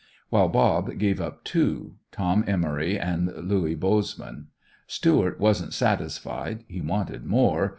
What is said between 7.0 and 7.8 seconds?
more.